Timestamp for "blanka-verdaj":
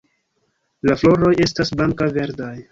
1.79-2.55